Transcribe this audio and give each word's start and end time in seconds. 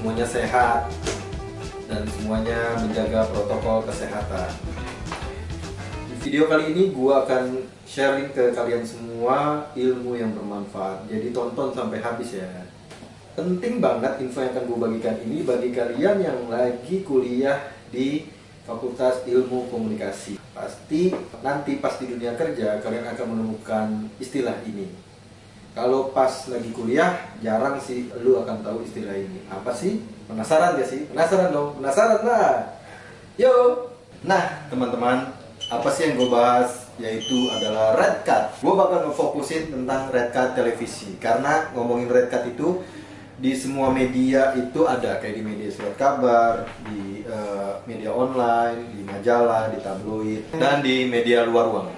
semuanya 0.00 0.24
sehat 0.24 0.88
dan 1.84 2.08
semuanya 2.08 2.72
menjaga 2.80 3.28
protokol 3.36 3.84
kesehatan. 3.84 4.48
Di 6.08 6.14
video 6.24 6.48
kali 6.48 6.72
ini 6.72 6.88
gue 6.88 7.12
akan 7.12 7.68
sharing 7.84 8.32
ke 8.32 8.56
kalian 8.56 8.80
semua 8.80 9.68
ilmu 9.76 10.16
yang 10.16 10.32
bermanfaat. 10.32 11.04
Jadi 11.04 11.36
tonton 11.36 11.76
sampai 11.76 12.00
habis 12.00 12.32
ya. 12.32 12.48
Penting 13.36 13.84
banget 13.84 14.24
info 14.24 14.40
yang 14.40 14.56
akan 14.56 14.64
gue 14.72 14.78
bagikan 14.88 15.16
ini 15.20 15.44
bagi 15.44 15.68
kalian 15.68 16.16
yang 16.16 16.48
lagi 16.48 17.04
kuliah 17.04 17.60
di 17.92 18.24
Fakultas 18.64 19.28
Ilmu 19.28 19.68
Komunikasi. 19.68 20.40
Pasti 20.56 21.12
nanti 21.44 21.76
pas 21.76 22.00
di 22.00 22.08
dunia 22.08 22.32
kerja 22.40 22.80
kalian 22.80 23.04
akan 23.04 23.26
menemukan 23.36 24.08
istilah 24.16 24.64
ini. 24.64 25.09
Kalau 25.70 26.10
pas 26.10 26.50
lagi 26.50 26.74
kuliah 26.74 27.14
jarang 27.38 27.78
sih 27.78 28.10
lu 28.26 28.42
akan 28.42 28.66
tahu 28.66 28.82
istilah 28.82 29.14
ini. 29.14 29.46
Apa 29.46 29.70
sih? 29.70 30.02
Penasaran 30.26 30.74
gak 30.74 30.88
sih? 30.90 31.06
Penasaran 31.06 31.54
dong? 31.54 31.78
Penasaran 31.78 32.20
lah. 32.26 32.74
Yo. 33.38 33.86
Nah, 34.20 34.68
teman-teman, 34.68 35.32
apa 35.70 35.88
sih 35.94 36.10
yang 36.10 36.20
gue 36.20 36.28
bahas? 36.28 36.90
Yaitu 37.00 37.48
adalah 37.48 37.96
red 37.96 38.26
card. 38.26 38.52
Gue 38.60 38.74
bakal 38.76 39.08
ngefokusin 39.08 39.72
tentang 39.72 40.12
red 40.12 40.34
card 40.34 40.52
televisi. 40.58 41.16
Karena 41.16 41.72
ngomongin 41.72 42.10
red 42.10 42.28
card 42.28 42.52
itu 42.52 42.82
di 43.40 43.56
semua 43.56 43.88
media 43.88 44.52
itu 44.52 44.84
ada 44.84 45.16
kayak 45.16 45.40
di 45.40 45.42
media 45.46 45.72
surat 45.72 45.96
kabar, 45.96 46.68
di 46.84 47.24
uh, 47.24 47.80
media 47.88 48.12
online, 48.12 48.92
di 48.92 49.00
majalah, 49.00 49.72
di 49.72 49.80
tabloid, 49.80 50.52
dan 50.60 50.84
di 50.84 51.08
media 51.08 51.48
luar 51.48 51.72
ruang. 51.72 51.88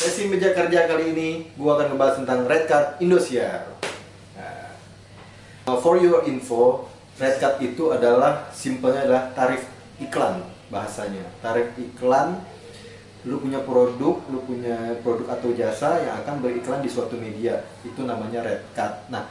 Sesi 0.00 0.32
meja 0.32 0.56
kerja 0.56 0.88
kali 0.88 1.12
ini, 1.12 1.28
gua 1.60 1.76
akan 1.76 1.92
ngebahas 1.92 2.24
tentang 2.24 2.48
red 2.48 2.64
card 2.64 2.96
Indosiar. 3.04 3.68
Nah, 5.68 5.76
for 5.76 6.00
your 6.00 6.24
info, 6.24 6.88
red 7.20 7.36
card 7.36 7.60
itu 7.60 7.92
adalah 7.92 8.48
simpelnya 8.48 9.04
adalah 9.04 9.28
tarif 9.36 9.68
iklan 10.00 10.40
bahasanya. 10.72 11.20
Tarif 11.44 11.76
iklan 11.76 12.40
lu 13.28 13.44
punya 13.44 13.60
produk, 13.60 14.24
lu 14.32 14.40
punya 14.48 14.96
produk 15.04 15.36
atau 15.36 15.52
jasa 15.52 16.00
yang 16.00 16.24
akan 16.24 16.40
beriklan 16.40 16.80
di 16.80 16.88
suatu 16.88 17.20
media. 17.20 17.60
Itu 17.84 18.08
namanya 18.08 18.40
red 18.40 18.72
card. 18.72 19.04
Nah, 19.12 19.28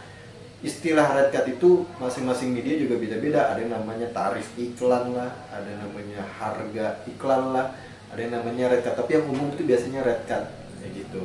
istilah 0.62 1.18
red 1.18 1.34
card 1.34 1.50
itu 1.50 1.82
masing-masing 1.98 2.54
media 2.54 2.78
juga 2.78 3.02
beda-beda 3.02 3.50
ada 3.50 3.58
yang 3.58 3.74
namanya 3.74 4.06
tarif 4.14 4.46
iklan 4.54 5.18
lah 5.18 5.34
ada 5.50 5.66
yang 5.66 5.82
namanya 5.90 6.22
harga 6.38 7.02
iklan 7.10 7.58
lah 7.58 7.74
ada 8.14 8.20
yang 8.22 8.38
namanya 8.38 8.78
red 8.78 8.86
card 8.86 9.02
tapi 9.02 9.18
yang 9.18 9.26
umum 9.26 9.50
itu 9.50 9.66
biasanya 9.66 10.06
red 10.06 10.22
card 10.30 10.59
kayak 10.80 10.94
gitu 11.06 11.24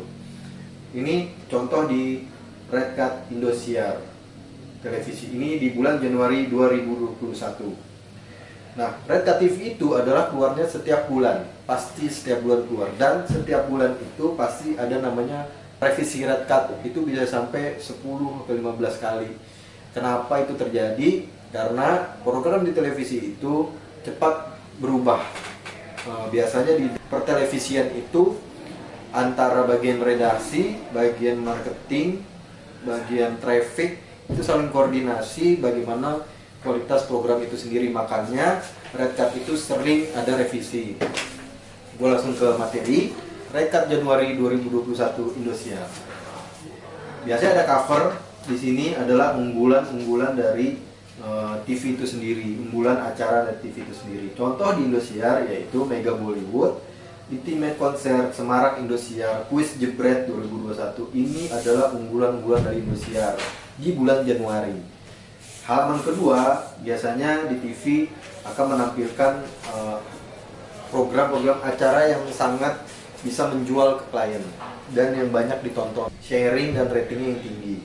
ini 0.94 1.34
contoh 1.50 1.86
di 1.86 2.26
red 2.70 2.98
card 2.98 3.30
Indosiar 3.30 4.02
televisi 4.84 5.32
ini 5.32 5.56
di 5.56 5.72
bulan 5.72 6.02
Januari 6.02 6.50
2021 6.50 8.74
nah 8.74 8.90
red 9.06 9.22
card 9.22 9.38
TV 9.38 9.78
itu 9.78 9.94
adalah 9.94 10.28
keluarnya 10.28 10.66
setiap 10.66 11.06
bulan 11.06 11.46
pasti 11.64 12.10
setiap 12.10 12.44
bulan 12.44 12.66
keluar 12.66 12.90
dan 12.98 13.24
setiap 13.24 13.70
bulan 13.70 13.96
itu 13.96 14.34
pasti 14.36 14.76
ada 14.76 15.00
namanya 15.00 15.48
revisi 15.84 16.24
red 16.24 16.48
card 16.48 16.80
itu 16.86 17.04
bisa 17.04 17.28
sampai 17.28 17.76
10 17.76 18.00
sampai 18.00 18.54
15 18.60 19.04
kali. 19.04 19.30
Kenapa 19.92 20.42
itu 20.42 20.54
terjadi? 20.58 21.10
Karena 21.54 22.18
program 22.26 22.66
di 22.66 22.74
televisi 22.74 23.36
itu 23.36 23.70
cepat 24.02 24.58
berubah. 24.82 25.22
Eh, 26.04 26.26
biasanya 26.34 26.72
di 26.74 26.86
pertelevisian 27.06 27.94
itu 27.94 28.34
antara 29.14 29.62
bagian 29.62 30.02
redaksi, 30.02 30.74
bagian 30.90 31.38
marketing, 31.38 32.18
bagian 32.82 33.38
traffic 33.38 34.02
itu 34.26 34.42
saling 34.42 34.74
koordinasi 34.74 35.62
bagaimana 35.62 36.26
kualitas 36.66 37.06
program 37.06 37.38
itu 37.44 37.54
sendiri 37.54 37.94
makanya 37.94 38.58
red 38.96 39.14
card 39.14 39.38
itu 39.38 39.54
sering 39.54 40.10
ada 40.18 40.34
revisi. 40.34 40.98
Gue 41.94 42.08
langsung 42.10 42.34
ke 42.34 42.48
materi 42.58 43.14
Rekat 43.54 43.86
Januari 43.86 44.34
2021 44.34 45.38
Indosiar. 45.38 45.86
Biasanya 47.22 47.62
ada 47.62 47.64
cover 47.70 48.18
di 48.50 48.56
sini 48.58 48.86
adalah 48.98 49.38
unggulan-unggulan 49.38 50.34
dari 50.34 50.74
eh, 51.22 51.54
TV 51.62 51.94
itu 51.94 52.02
sendiri, 52.02 52.58
unggulan 52.66 52.98
acara 52.98 53.46
dari 53.46 53.62
TV 53.62 53.86
itu 53.86 53.94
sendiri. 53.94 54.26
Contoh 54.34 54.74
di 54.74 54.90
Indosiar 54.90 55.46
yaitu 55.46 55.86
Mega 55.86 56.18
Bollywood, 56.18 56.82
Ultimate 57.24 57.80
Konser 57.80 58.28
Semarak 58.36 58.76
Indosiar, 58.84 59.48
Quiz 59.48 59.80
Jebret 59.80 60.28
2021. 60.28 61.08
Ini 61.16 61.42
adalah 61.56 61.96
unggulan-unggulan 61.96 62.68
dari 62.68 62.84
Indosiar 62.84 63.40
di 63.80 63.96
bulan 63.96 64.28
Januari. 64.28 64.76
Halaman 65.64 66.04
kedua 66.04 66.60
biasanya 66.84 67.48
di 67.48 67.56
TV 67.64 68.12
akan 68.44 68.76
menampilkan 68.76 69.32
eh, 69.72 69.98
program-program 70.92 71.64
uh, 71.64 71.68
acara 71.72 72.12
yang 72.12 72.20
sangat 72.28 72.84
bisa 73.24 73.48
menjual 73.48 74.04
ke 74.04 74.04
klien 74.12 74.44
dan 74.92 75.16
yang 75.16 75.32
banyak 75.32 75.64
ditonton, 75.64 76.12
sharing 76.20 76.76
dan 76.76 76.92
ratingnya 76.92 77.32
yang 77.32 77.40
tinggi. 77.40 77.76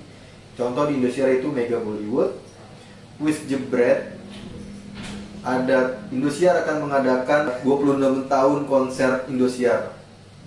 Contoh 0.60 0.92
di 0.92 1.00
Indosiar 1.00 1.32
itu 1.40 1.48
Mega 1.48 1.80
Bollywood, 1.80 2.36
With 3.24 3.48
Jebret, 3.48 4.19
ada 5.40 6.04
Indosiar 6.12 6.68
akan 6.68 6.90
mengadakan 6.90 7.64
26 7.64 8.28
tahun 8.28 8.60
konser 8.68 9.12
Indosiar. 9.32 9.96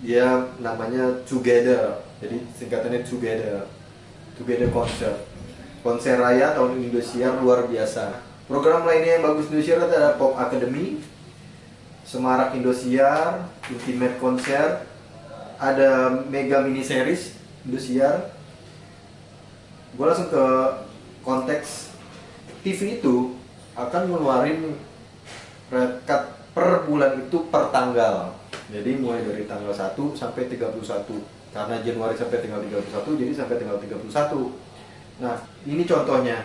Dia 0.03 0.51
namanya 0.59 1.23
Together, 1.23 2.03
jadi 2.19 2.37
singkatannya 2.59 3.01
Together, 3.07 3.65
Together 4.37 4.69
Concert. 4.69 5.17
Konser 5.81 6.19
raya 6.19 6.53
tahun 6.53 6.77
Indosiar 6.79 7.39
luar 7.41 7.65
biasa. 7.65 8.21
Program 8.45 8.83
lainnya 8.83 9.17
yang 9.19 9.25
bagus 9.25 9.49
Indosiar 9.49 9.87
ada 9.87 10.19
Pop 10.19 10.35
Academy, 10.35 10.99
Semarak 12.03 12.53
Indosiar, 12.53 13.47
Ultimate 13.71 14.19
Konser, 14.19 14.83
ada 15.57 16.21
mega 16.27 16.59
mini 16.61 16.83
series 16.83 17.39
Indosiar. 17.63 18.35
Gue 19.95 20.05
langsung 20.05 20.27
ke 20.27 20.45
konteks 21.23 21.95
TV 22.61 22.99
itu 22.99 23.42
akan 23.73 24.03
ngeluarin 24.09 24.77
red 25.73 25.93
cut 26.05 26.37
per 26.53 26.85
bulan 26.85 27.17
itu 27.25 27.49
per 27.49 27.73
tanggal. 27.73 28.37
Jadi 28.69 28.97
mulai 29.01 29.25
dari 29.25 29.45
tanggal 29.49 29.73
1 29.73 29.97
sampai 30.13 30.49
31. 30.49 30.73
Karena 31.53 31.75
Januari 31.85 32.17
sampai 32.17 32.41
tanggal 32.41 32.61
31 32.65 33.21
jadi 33.21 33.31
sampai 33.33 33.55
tanggal 33.61 33.77
31. 33.77 35.21
Nah, 35.21 35.35
ini 35.65 35.83
contohnya. 35.85 36.39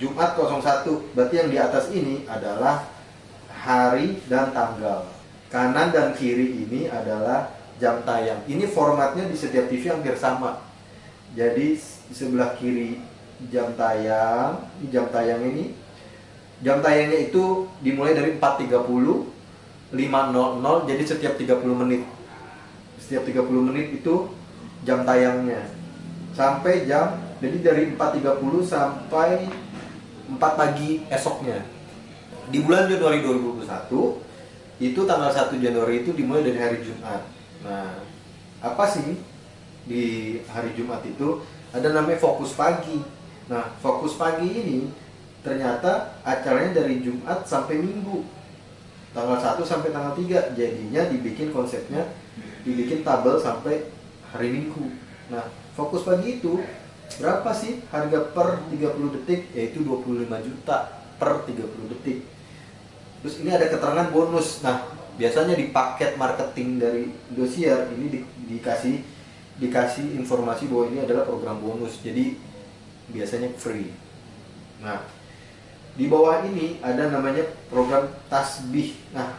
Jumat 0.00 0.38
01 0.38 1.12
berarti 1.12 1.34
yang 1.36 1.50
di 1.52 1.58
atas 1.60 1.92
ini 1.92 2.24
adalah 2.24 2.88
hari 3.52 4.16
dan 4.30 4.54
tanggal. 4.54 5.04
Kanan 5.52 5.90
dan 5.92 6.14
kiri 6.14 6.64
ini 6.64 6.86
adalah 6.88 7.52
jam 7.76 8.00
tayang. 8.06 8.40
Ini 8.46 8.64
formatnya 8.70 9.26
di 9.26 9.36
setiap 9.36 9.66
TV 9.66 9.90
hampir 9.90 10.14
sama. 10.14 10.62
Jadi 11.34 11.74
di 11.76 12.14
sebelah 12.14 12.54
kiri 12.56 13.02
jam 13.48 13.72
tayang, 13.78 14.60
jam 14.92 15.08
tayang 15.08 15.40
ini 15.48 15.72
jam 16.60 16.84
tayangnya 16.84 17.32
itu 17.32 17.64
dimulai 17.80 18.12
dari 18.12 18.36
4.30 18.36 18.68
5.00 19.90 20.86
jadi 20.86 21.02
setiap 21.02 21.34
30 21.40 21.80
menit. 21.82 22.04
Setiap 23.00 23.24
30 23.26 23.68
menit 23.72 23.86
itu 23.96 24.28
jam 24.84 25.02
tayangnya. 25.02 25.66
Sampai 26.36 26.84
jam 26.84 27.16
jadi 27.40 27.56
dari 27.64 27.82
4.30 27.96 28.38
sampai 28.62 29.48
4 30.30 30.38
pagi 30.38 31.02
esoknya 31.10 31.64
di 32.50 32.58
bulan 32.62 32.86
Januari 32.86 33.22
2021 33.22 34.82
itu 34.82 35.00
tanggal 35.06 35.30
1 35.30 35.58
Januari 35.58 36.06
itu 36.06 36.10
dimulai 36.14 36.46
dari 36.46 36.58
hari 36.60 36.78
Jumat. 36.86 37.22
Nah, 37.66 37.98
apa 38.60 38.84
sih 38.86 39.18
di 39.86 40.38
hari 40.46 40.70
Jumat 40.78 41.02
itu 41.02 41.42
ada 41.70 41.88
namanya 41.90 42.18
fokus 42.20 42.54
pagi. 42.54 43.00
Nah, 43.50 43.74
fokus 43.82 44.14
pagi 44.14 44.46
ini 44.46 44.86
ternyata 45.42 46.22
acaranya 46.22 46.86
dari 46.86 47.02
Jumat 47.02 47.42
sampai 47.42 47.82
Minggu. 47.82 48.22
Tanggal 49.10 49.42
1 49.42 49.66
sampai 49.66 49.90
tanggal 49.90 50.14
3. 50.14 50.54
Jadinya 50.54 51.02
dibikin 51.10 51.50
konsepnya 51.50 52.06
dibikin 52.62 53.02
tabel 53.02 53.42
sampai 53.42 53.90
hari 54.30 54.54
Minggu. 54.54 54.94
Nah, 55.34 55.50
fokus 55.74 56.06
pagi 56.06 56.38
itu 56.38 56.62
berapa 57.18 57.50
sih 57.50 57.82
harga 57.90 58.30
per 58.30 58.62
30 58.70 59.14
detik 59.18 59.50
yaitu 59.50 59.82
25 59.82 60.30
juta 60.46 61.02
per 61.18 61.42
30 61.42 61.90
detik 61.90 62.22
Terus 63.20 63.34
ini 63.44 63.50
ada 63.52 63.68
keterangan 63.68 64.08
bonus. 64.08 64.64
Nah, 64.64 64.88
biasanya 65.20 65.52
di 65.52 65.68
paket 65.68 66.16
marketing 66.16 66.80
dari 66.80 67.04
Indosiar 67.28 67.92
ini 67.92 68.06
di, 68.08 68.20
dikasih 68.56 68.96
dikasih 69.60 70.16
informasi 70.16 70.72
bahwa 70.72 70.88
ini 70.88 71.04
adalah 71.04 71.28
program 71.28 71.60
bonus. 71.60 72.00
Jadi 72.00 72.40
biasanya 73.12 73.52
free. 73.58 73.90
Nah, 74.80 75.04
di 75.94 76.06
bawah 76.08 76.46
ini 76.46 76.80
ada 76.80 77.10
namanya 77.10 77.44
program 77.68 78.08
tasbih. 78.30 78.96
Nah, 79.12 79.36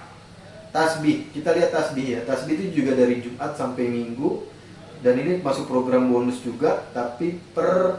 tasbih, 0.75 1.31
kita 1.33 1.55
lihat 1.55 1.73
tasbih 1.73 2.05
ya. 2.15 2.19
Tasbih 2.27 2.55
itu 2.59 2.83
juga 2.83 2.95
dari 2.95 3.23
Jumat 3.23 3.57
sampai 3.57 3.89
Minggu 3.89 4.51
dan 5.01 5.17
ini 5.17 5.41
masuk 5.41 5.65
program 5.65 6.13
bonus 6.13 6.39
juga 6.45 6.85
tapi 6.93 7.41
per 7.57 7.97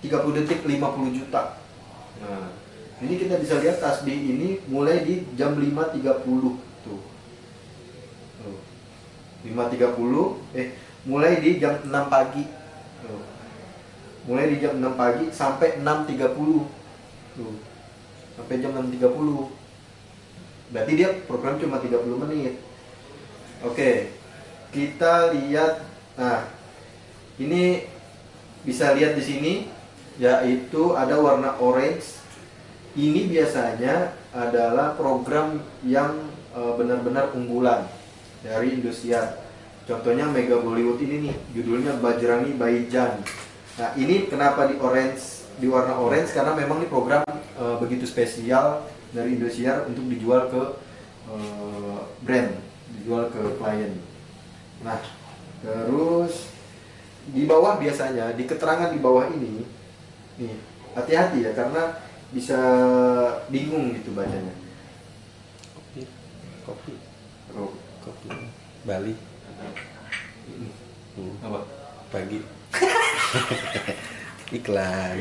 30 0.00 0.36
detik 0.40 0.64
50 0.64 1.16
juta 1.20 1.60
nah 2.20 2.48
ini 3.04 3.14
kita 3.20 3.36
bisa 3.36 3.60
lihat 3.60 3.76
tasbih 3.84 4.16
ini 4.16 4.64
mulai 4.72 5.04
di 5.04 5.28
jam 5.36 5.52
5.30 5.52 6.00
tuh 6.84 7.00
5.30 9.44 10.56
eh 10.56 10.68
mulai 11.04 11.36
di 11.44 11.60
jam 11.60 11.76
6 11.84 11.92
pagi 12.08 12.48
tuh. 13.04 13.33
Mulai 14.24 14.52
di 14.52 14.56
jam 14.60 14.80
6 14.80 14.96
pagi 14.96 15.24
sampai 15.30 15.80
6.30 15.80 17.36
tuh. 17.36 17.54
Sampai 18.34 18.56
jam 18.58 18.72
6.30 18.74 19.64
berarti 20.72 20.92
dia 20.96 21.08
program 21.28 21.60
cuma 21.60 21.78
30 21.78 22.22
menit. 22.26 22.58
Oke. 23.62 24.10
Kita 24.74 25.30
lihat 25.30 25.86
nah 26.18 26.50
ini 27.38 27.86
bisa 28.66 28.90
lihat 28.94 29.14
di 29.14 29.22
sini 29.22 29.52
yaitu 30.18 30.98
ada 30.98 31.18
warna 31.20 31.54
orange. 31.62 32.22
Ini 32.94 33.26
biasanya 33.26 34.14
adalah 34.30 34.94
program 34.94 35.58
yang 35.82 36.14
eh, 36.54 36.72
benar-benar 36.78 37.34
unggulan 37.34 37.86
dari 38.42 38.78
Indosiar. 38.78 39.42
Contohnya 39.84 40.30
Mega 40.30 40.56
Bollywood 40.62 41.02
ini 41.04 41.28
nih, 41.28 41.36
judulnya 41.52 42.00
Bajrangi 42.00 42.56
Baijan. 42.56 43.20
Nah, 43.74 43.90
ini 43.98 44.30
kenapa 44.30 44.70
di 44.70 44.78
orange, 44.78 45.50
di 45.58 45.66
warna 45.66 45.98
orange 45.98 46.30
karena 46.30 46.54
memang 46.54 46.78
ini 46.78 46.86
program 46.86 47.26
uh, 47.58 47.74
begitu 47.82 48.06
spesial 48.06 48.86
dari 49.10 49.34
Indosiar 49.34 49.90
untuk 49.90 50.06
dijual 50.06 50.46
ke 50.46 50.62
uh, 51.26 51.98
brand, 52.22 52.54
dijual 52.94 53.34
ke 53.34 53.42
klien. 53.58 53.98
Nah, 54.86 55.02
terus 55.58 56.54
di 57.34 57.50
bawah 57.50 57.80
biasanya 57.82 58.36
di 58.38 58.46
keterangan 58.46 58.94
di 58.94 59.00
bawah 59.02 59.26
ini 59.34 59.66
nih, 60.38 60.54
hati-hati 60.94 61.42
ya 61.42 61.50
karena 61.50 61.98
bisa 62.30 62.58
bingung 63.50 63.90
gitu 63.98 64.14
bacanya. 64.14 64.54
Kopi. 65.74 66.02
Kopi. 66.62 66.94
Oh, 67.58 67.74
Kopi. 68.06 68.28
Bali. 68.86 69.14
Hmm. 71.14 71.34
apa? 71.42 71.60
Pagi. 72.10 72.63
Iklan. 74.56 75.16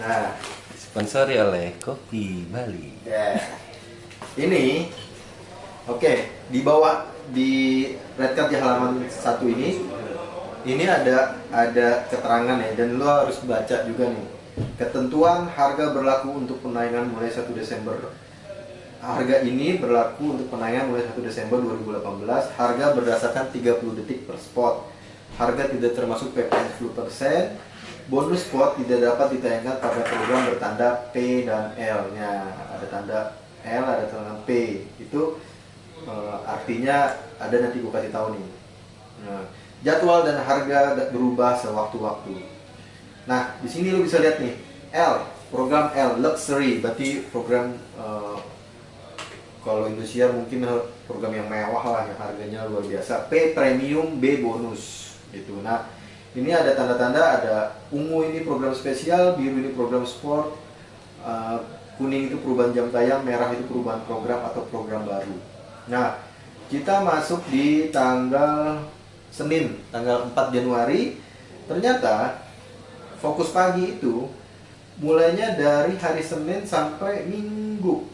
Nah, 0.00 0.36
Sponsori 0.76 1.36
oleh 1.40 1.76
Kopi 1.80 2.44
Bali. 2.48 3.08
Ya. 3.08 3.40
Ini 4.36 4.88
oke, 5.88 6.12
di 6.48 6.60
bawah 6.64 7.08
di 7.32 7.52
red 8.16 8.32
card 8.36 8.48
di 8.52 8.56
halaman 8.56 9.04
satu 9.08 9.44
ini 9.48 9.80
ini 10.62 10.84
ada 10.86 11.42
ada 11.50 12.06
keterangan 12.06 12.60
ya 12.60 12.70
dan 12.78 13.00
lo 13.00 13.08
harus 13.08 13.40
baca 13.44 13.76
juga 13.88 14.12
nih. 14.12 14.28
Ketentuan 14.76 15.48
harga 15.48 15.96
berlaku 15.96 16.44
untuk 16.44 16.60
penayangan 16.60 17.08
mulai 17.08 17.32
1 17.32 17.48
Desember. 17.56 18.12
Harga 19.00 19.42
ini 19.42 19.80
berlaku 19.80 20.38
untuk 20.38 20.52
penayangan 20.52 20.92
mulai 20.92 21.08
1 21.08 21.18
Desember 21.24 21.58
2018. 21.58 22.52
Harga 22.54 22.86
berdasarkan 22.94 23.48
30 23.48 23.98
detik 23.98 24.28
per 24.28 24.36
spot. 24.36 24.91
Harga 25.42 25.74
tidak 25.74 25.98
termasuk 25.98 26.38
PPN 26.38 26.70
10%. 26.78 27.58
Bonus 28.06 28.46
spot 28.46 28.78
tidak 28.78 29.10
dapat 29.10 29.34
ditayangkan 29.34 29.82
pada 29.82 30.00
program 30.06 30.40
bertanda 30.54 30.88
P 31.10 31.42
dan 31.42 31.74
L-nya. 31.74 32.46
Ada 32.78 32.86
tanda 32.86 33.18
L, 33.66 33.82
ada 33.82 34.06
tanda 34.06 34.38
P. 34.46 34.82
Itu 35.02 35.42
eh, 36.06 36.36
artinya 36.46 37.18
ada 37.42 37.56
nanti 37.58 37.82
gue 37.82 37.90
kasih 37.90 38.14
tahu 38.14 38.38
nih. 38.38 38.46
Nah, 39.26 39.42
jadwal 39.82 40.22
dan 40.22 40.38
harga 40.46 41.10
berubah 41.10 41.58
sewaktu-waktu. 41.58 42.38
Nah, 43.26 43.58
di 43.58 43.66
sini 43.66 43.90
lu 43.90 44.06
bisa 44.06 44.22
lihat 44.22 44.38
nih 44.38 44.54
L, 44.94 45.26
program 45.50 45.90
L 45.90 46.22
luxury, 46.22 46.78
berarti 46.78 47.26
program 47.34 47.74
eh, 47.98 48.38
kalau 49.62 49.90
Indosiar 49.90 50.30
mungkin 50.30 50.70
program 51.10 51.34
yang 51.34 51.50
mewah 51.50 51.82
lah 51.82 52.02
yang 52.06 52.18
harganya 52.18 52.60
luar 52.70 52.86
biasa. 52.86 53.26
P 53.26 53.54
premium, 53.58 54.22
B 54.22 54.38
bonus 54.38 55.11
gitu. 55.32 55.58
Nah, 55.64 55.88
ini 56.32 56.52
ada 56.52 56.72
tanda-tanda 56.72 57.22
ada 57.40 57.56
ungu 57.92 58.24
ini 58.28 58.44
program 58.44 58.72
spesial, 58.72 59.36
biru 59.36 59.60
ini 59.60 59.72
program 59.76 60.04
sport, 60.04 60.56
eh, 61.24 61.58
kuning 62.00 62.32
itu 62.32 62.36
perubahan 62.40 62.72
jam 62.72 62.88
tayang, 62.88 63.20
merah 63.24 63.52
itu 63.52 63.64
perubahan 63.68 64.00
program 64.08 64.40
atau 64.48 64.64
program 64.68 65.04
baru. 65.04 65.36
Nah, 65.88 66.20
kita 66.72 67.04
masuk 67.04 67.44
di 67.52 67.92
tanggal 67.92 68.80
Senin, 69.28 69.80
tanggal 69.92 70.32
4 70.32 70.52
Januari. 70.52 71.20
Ternyata 71.68 72.44
fokus 73.20 73.52
pagi 73.52 73.96
itu 73.96 74.28
mulainya 75.00 75.56
dari 75.56 75.96
hari 75.96 76.24
Senin 76.24 76.64
sampai 76.64 77.28
Minggu. 77.28 78.08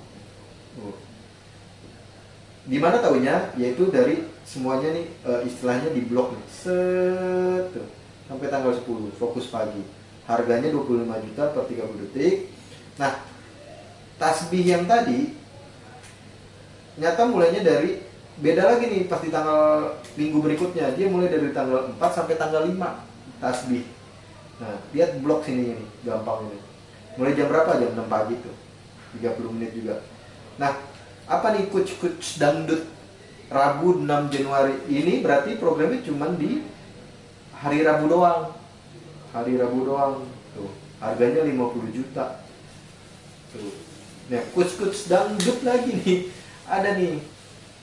Di 2.68 2.76
mana 2.76 3.00
tahunya? 3.00 3.56
Yaitu 3.56 3.88
dari 3.88 4.26
semuanya 4.48 4.88
nih 4.96 5.06
eh, 5.28 5.40
istilahnya 5.44 5.92
di 5.92 6.08
blok 6.08 6.32
nih. 6.32 6.44
Set 6.48 7.68
sampai 8.24 8.48
tanggal 8.48 8.72
10 8.72 9.12
fokus 9.20 9.52
pagi. 9.52 9.84
Harganya 10.24 10.72
25 10.72 11.24
juta 11.28 11.44
per 11.52 11.64
30 11.68 12.00
detik. 12.08 12.52
Nah, 12.96 13.12
tasbih 14.16 14.64
yang 14.64 14.84
tadi 14.88 15.36
nyata 16.98 17.22
mulainya 17.30 17.62
dari 17.62 18.02
beda 18.38 18.74
lagi 18.74 18.84
nih 18.90 19.02
pas 19.06 19.22
di 19.22 19.30
tanggal 19.30 19.94
minggu 20.18 20.38
berikutnya 20.42 20.94
dia 20.94 21.06
mulai 21.06 21.30
dari 21.30 21.50
tanggal 21.54 21.94
4 21.94 21.98
sampai 22.10 22.34
tanggal 22.34 22.66
5 22.66 22.74
tasbih 23.42 23.86
nah 24.58 24.74
lihat 24.90 25.22
blok 25.22 25.46
sini 25.46 25.74
ini 25.74 25.86
gampang 26.02 26.50
ini 26.50 26.58
mulai 27.14 27.34
jam 27.38 27.46
berapa 27.46 27.78
jam 27.78 27.94
6 27.94 28.10
pagi 28.10 28.34
tuh 28.42 28.54
30 29.22 29.54
menit 29.54 29.70
juga 29.74 30.02
nah 30.58 30.74
apa 31.30 31.46
nih 31.54 31.70
coach 31.70 31.98
coach 32.02 32.38
dangdut 32.42 32.82
Rabu 33.48 34.04
6 34.04 34.32
Januari 34.32 34.76
ini 34.92 35.24
berarti 35.24 35.56
programnya 35.56 36.04
cuma 36.04 36.28
di 36.36 36.64
hari 37.56 37.80
Rabu 37.82 38.06
doang 38.08 38.52
hari 39.32 39.56
Rabu 39.56 39.88
doang 39.88 40.28
tuh 40.52 40.72
harganya 41.00 41.44
50 41.48 41.96
juta 41.96 42.44
tuh 43.52 43.72
nah 44.28 44.44
coach 44.52 45.08
dangdut 45.08 45.64
lagi 45.64 45.90
nih 45.96 46.18
ada 46.68 46.92
nih 47.00 47.24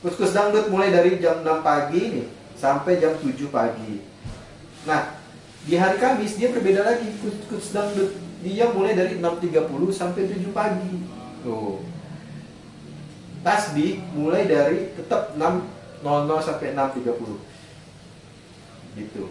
Kus-kus 0.05 0.37
dangdut 0.37 0.69
mulai 0.69 0.93
dari 0.93 1.17
jam 1.17 1.41
6 1.41 1.65
pagi 1.65 2.13
nih 2.13 2.27
sampai 2.53 3.01
jam 3.01 3.17
7 3.17 3.49
pagi. 3.49 4.05
Nah, 4.85 5.17
di 5.65 5.73
hari 5.81 5.97
Kamis 5.97 6.37
dia 6.37 6.53
berbeda 6.53 6.85
lagi 6.85 7.09
kus-kus 7.25 7.73
dangdut. 7.73 8.13
Dia 8.45 8.69
mulai 8.69 8.93
dari 8.93 9.17
6.30 9.17 9.65
sampai 9.89 10.29
7 10.29 10.53
pagi. 10.53 11.09
Tuh. 11.41 11.81
Tasbih 13.45 14.01
mulai 14.17 14.49
dari 14.49 14.89
tetap 14.97 15.37
6.00 15.37 16.01
sampai 16.41 16.73
6.30. 16.73 17.13
Gitu. 18.97 19.29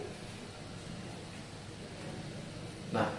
Nah, 2.94 3.10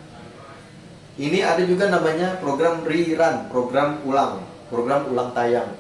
ini 1.20 1.44
ada 1.44 1.60
juga 1.68 1.92
namanya 1.92 2.40
program 2.40 2.88
rerun, 2.88 3.52
program 3.52 4.00
ulang, 4.08 4.48
program 4.72 5.12
ulang 5.12 5.36
tayang. 5.36 5.76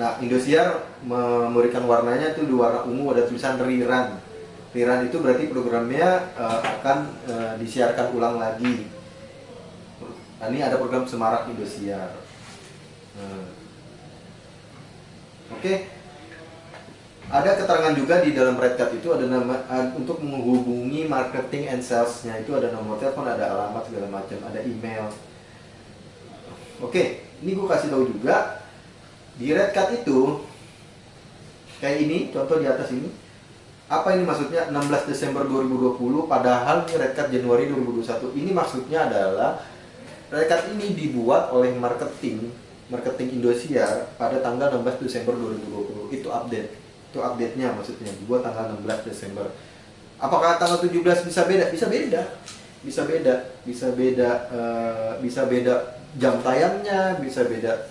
Nah, 0.00 0.16
Indosiar 0.24 0.96
memberikan 1.04 1.84
warnanya 1.84 2.32
itu 2.32 2.48
di 2.48 2.56
warna 2.56 2.88
ungu 2.88 3.12
ada 3.12 3.28
tulisan 3.28 3.60
rerun. 3.60 4.16
Rerun 4.72 5.12
itu 5.12 5.20
berarti 5.20 5.44
programnya 5.52 6.32
eh, 6.40 6.60
akan 6.64 6.98
eh, 7.28 7.52
disiarkan 7.60 8.16
ulang 8.16 8.40
lagi. 8.40 8.88
Nah, 10.40 10.48
ini 10.48 10.64
ada 10.64 10.80
program 10.80 11.04
Semarak 11.04 11.52
Indosiar. 11.52 12.16
Nah. 13.20 13.65
Oke. 15.54 15.94
Ada 17.26 17.58
keterangan 17.58 17.94
juga 17.98 18.22
di 18.22 18.30
dalam 18.38 18.54
red 18.54 18.78
card 18.78 19.02
itu 19.02 19.10
ada 19.10 19.26
nama 19.26 19.58
untuk 19.98 20.22
menghubungi 20.22 21.10
marketing 21.10 21.66
and 21.74 21.82
salesnya 21.82 22.38
itu 22.38 22.54
ada 22.54 22.70
nomor 22.70 23.02
telepon, 23.02 23.26
ada 23.26 23.50
alamat 23.50 23.82
segala 23.90 24.06
macam, 24.06 24.38
ada 24.46 24.62
email. 24.62 25.10
Oke, 26.78 27.26
ini 27.42 27.50
gue 27.50 27.66
kasih 27.66 27.90
tahu 27.90 28.14
juga 28.14 28.62
di 29.34 29.50
red 29.50 29.74
card 29.74 30.06
itu 30.06 30.46
kayak 31.82 31.98
ini 32.08 32.16
contoh 32.30 32.56
di 32.62 32.66
atas 32.70 32.88
ini 32.94 33.10
apa 33.86 34.18
ini 34.18 34.26
maksudnya 34.26 34.66
16 34.72 35.10
Desember 35.10 35.46
2020 35.46 36.26
padahal 36.26 36.88
ini 36.88 36.94
red 36.98 37.12
card 37.14 37.30
Januari 37.30 37.68
2021 37.70 38.38
ini 38.38 38.50
maksudnya 38.50 39.06
adalah 39.06 39.60
red 40.32 40.50
ini 40.74 40.96
dibuat 40.96 41.54
oleh 41.54 41.70
marketing 41.76 42.50
marketing 42.86 43.42
Indosiar 43.42 44.14
pada 44.14 44.38
tanggal 44.38 44.70
16 44.78 45.02
Desember 45.02 45.34
2020 45.34 46.14
itu 46.14 46.28
update. 46.30 46.70
Itu 47.10 47.18
update 47.22 47.54
nya 47.58 47.74
maksudnya 47.74 48.10
dibuat 48.14 48.46
tanggal 48.46 48.78
16 48.78 49.08
Desember. 49.10 49.46
Apakah 50.22 50.56
tanggal 50.56 50.78
17 50.80 51.26
bisa 51.26 51.42
beda? 51.44 51.64
Bisa 51.74 51.86
beda. 51.90 52.22
Bisa 52.86 53.02
beda. 53.02 53.34
Bisa 53.66 53.86
beda 53.90 54.30
eh, 54.50 55.12
bisa 55.20 55.42
beda 55.44 55.74
jam 56.16 56.40
tayangnya 56.40 57.20
bisa 57.20 57.44
beda 57.44 57.90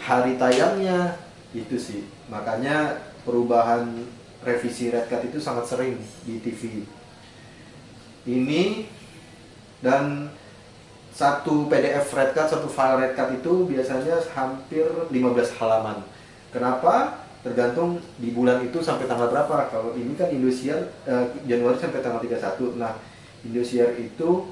hari 0.00 0.40
tayangnya. 0.40 1.20
Itu 1.52 1.76
sih. 1.76 2.08
Makanya 2.32 3.04
perubahan 3.28 4.08
revisi 4.42 4.90
red 4.90 5.06
card 5.06 5.28
itu 5.28 5.38
sangat 5.38 5.68
sering 5.68 6.00
di 6.24 6.40
TV 6.40 6.88
ini. 8.26 8.88
Dan 9.82 10.30
satu 11.12 11.68
PDF 11.68 12.08
red 12.16 12.32
card, 12.32 12.48
satu 12.48 12.68
file 12.72 12.96
red 12.96 13.12
card 13.12 13.36
itu 13.36 13.68
biasanya 13.68 14.16
hampir 14.32 14.88
15 15.12 15.60
halaman. 15.60 16.00
Kenapa? 16.48 17.20
Tergantung 17.44 18.00
di 18.16 18.32
bulan 18.32 18.64
itu 18.64 18.80
sampai 18.80 19.04
tanggal 19.04 19.28
berapa. 19.28 19.68
Kalau 19.68 19.92
ini 19.92 20.16
kan 20.16 20.32
Indosiar 20.32 20.88
eh, 21.04 21.26
Januari 21.44 21.76
sampai 21.76 22.00
tanggal 22.00 22.24
31. 22.24 22.80
Nah, 22.80 22.96
Indosiar 23.44 23.92
itu 24.00 24.48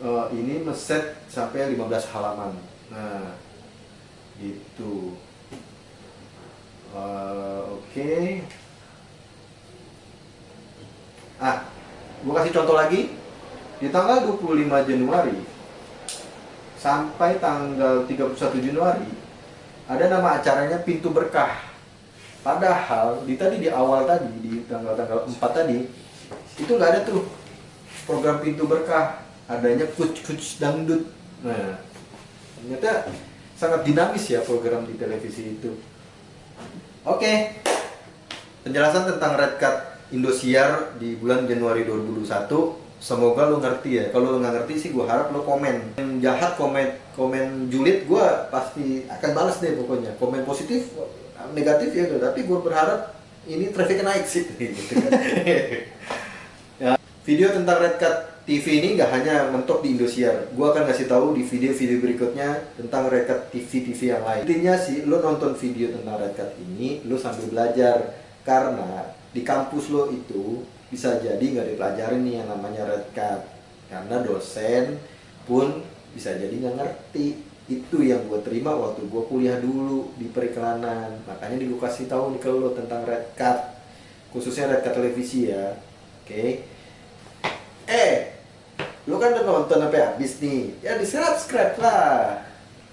eh, 0.00 0.26
ini 0.32 0.64
meset 0.64 1.20
sampai 1.28 1.76
15 1.76 2.08
halaman. 2.16 2.56
Nah, 2.88 3.36
itu. 4.40 5.12
Eh, 6.96 7.62
Oke. 7.68 8.12
Ah, 11.36 11.68
gua 12.24 12.32
kasih 12.40 12.54
contoh 12.56 12.76
lagi. 12.80 13.12
Di 13.78 13.92
tanggal 13.92 14.24
25 14.24 14.88
Januari 14.88 15.57
sampai 16.78 17.42
tanggal 17.42 18.06
31 18.06 18.38
Januari 18.62 19.10
ada 19.90 20.04
nama 20.06 20.38
acaranya 20.38 20.78
Pintu 20.86 21.10
Berkah. 21.10 21.66
Padahal 22.46 23.26
di 23.26 23.34
tadi 23.34 23.58
di 23.58 23.68
awal 23.68 24.06
tadi 24.06 24.30
di 24.38 24.62
tanggal-tanggal 24.70 25.26
4 25.26 25.36
tadi 25.50 25.78
itu 26.58 26.70
nggak 26.70 26.90
ada 26.94 27.00
tuh 27.02 27.26
program 28.06 28.38
Pintu 28.38 28.64
Berkah, 28.64 29.26
adanya 29.50 29.90
kuc 29.98 30.14
kuc 30.22 30.40
dangdut. 30.62 31.02
Nah, 31.42 31.82
ternyata 32.62 33.10
sangat 33.58 33.82
dinamis 33.82 34.24
ya 34.30 34.40
program 34.46 34.86
di 34.86 34.94
televisi 34.94 35.58
itu. 35.58 35.74
Oke, 37.02 37.58
penjelasan 38.62 39.16
tentang 39.16 39.34
Red 39.34 39.54
Card 39.58 39.78
Indosiar 40.14 40.96
di 40.96 41.18
bulan 41.18 41.44
Januari 41.44 41.82
2021 41.84 42.87
semoga 42.98 43.46
lo 43.46 43.62
ngerti 43.62 43.90
ya. 43.98 44.04
Kalau 44.10 44.34
lo 44.34 44.38
nggak 44.42 44.54
ngerti 44.62 44.74
sih 44.78 44.90
gue 44.94 45.04
harap 45.06 45.30
lo 45.30 45.42
komen. 45.42 45.98
Yang 45.98 46.10
jahat 46.22 46.52
komen 46.58 46.86
komen 47.14 47.72
julid 47.72 48.06
gue 48.06 48.26
pasti 48.50 49.06
akan 49.06 49.30
balas 49.34 49.58
deh 49.62 49.74
pokoknya. 49.78 50.14
Komen 50.18 50.42
positif 50.46 50.94
negatif 51.54 51.94
ya 51.94 52.04
tapi 52.18 52.44
gue 52.44 52.58
berharap 52.58 53.14
ini 53.48 53.72
trafficnya 53.72 54.04
naik 54.12 54.26
sih. 54.26 54.44
Gitu 54.58 54.94
kan. 54.98 55.10
ya, 56.82 56.90
video 57.24 57.48
tentang 57.54 57.78
Red 57.80 57.96
Card 57.96 58.18
TV 58.48 58.80
ini 58.80 58.96
nggak 58.96 59.10
hanya 59.12 59.34
mentok 59.52 59.84
di 59.84 59.92
Indosiar. 59.92 60.48
Gue 60.56 60.66
akan 60.72 60.88
ngasih 60.88 61.04
tahu 61.04 61.36
di 61.36 61.44
video-video 61.44 62.00
berikutnya 62.00 62.76
tentang 62.80 63.12
Red 63.12 63.28
Card 63.28 63.42
TV-TV 63.52 64.00
yang 64.16 64.24
lain. 64.24 64.42
Intinya 64.48 64.74
sih 64.80 65.04
lo 65.04 65.20
nonton 65.20 65.52
video 65.52 65.92
tentang 65.92 66.16
Red 66.16 66.32
Card 66.32 66.52
ini 66.56 67.04
lo 67.04 67.20
sambil 67.20 67.48
belajar. 67.48 68.24
Karena 68.44 69.12
di 69.28 69.44
kampus 69.44 69.92
lo 69.92 70.08
itu 70.08 70.64
bisa 70.88 71.20
jadi 71.20 71.40
nggak 71.40 71.68
dipelajarin 71.76 72.22
nih 72.24 72.34
yang 72.40 72.48
namanya 72.48 72.82
red 72.88 73.06
card. 73.12 73.44
Karena 73.88 74.20
dosen 74.24 75.00
pun 75.44 75.84
bisa 76.12 76.32
jadi 76.36 76.52
nggak 76.52 76.76
ngerti. 76.76 77.26
Itu 77.68 78.00
yang 78.00 78.24
gue 78.32 78.40
terima 78.40 78.72
waktu 78.72 79.04
gue 79.04 79.22
kuliah 79.28 79.60
dulu 79.60 80.16
di 80.16 80.32
periklanan. 80.32 81.20
Makanya 81.28 81.60
di 81.60 81.68
gue 81.68 81.76
kasih 81.76 82.08
tahu 82.08 82.32
nih 82.32 82.40
ke 82.40 82.48
lo 82.48 82.72
tentang 82.72 83.04
red 83.04 83.36
card. 83.36 83.60
Khususnya 84.32 84.72
red 84.72 84.80
card 84.80 84.96
televisi 84.96 85.52
ya. 85.52 85.76
Oke. 86.24 86.64
Eh 87.84 88.16
lo 89.04 89.16
kan 89.20 89.36
udah 89.36 89.44
nonton 89.44 89.84
sampai 89.84 90.00
habis 90.00 90.40
nih. 90.40 90.80
Ya 90.80 90.96
di 90.96 91.04
subscribe 91.04 91.76
lah. 91.76 92.40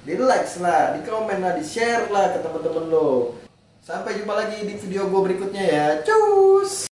Di 0.04 0.20
like 0.20 0.52
lah. 0.60 1.00
Di 1.00 1.08
komen 1.08 1.40
lah. 1.40 1.56
Di 1.56 1.64
share 1.64 2.12
lah 2.12 2.36
ke 2.36 2.44
teman-teman 2.44 2.92
lo. 2.92 3.40
Sampai 3.80 4.20
jumpa 4.20 4.36
lagi 4.36 4.60
di 4.68 4.75
video 4.75 5.08
gue 5.08 5.22
berikutnya 5.24 5.64
ya. 5.64 5.88
Cus 6.04 6.75